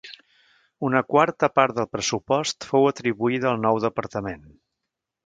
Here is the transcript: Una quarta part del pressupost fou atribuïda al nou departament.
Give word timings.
Una 0.87 1.01
quarta 1.13 1.49
part 1.59 1.77
del 1.79 1.87
pressupost 1.97 2.67
fou 2.71 2.87
atribuïda 2.93 3.49
al 3.51 3.63
nou 3.67 3.79
departament. 3.85 4.43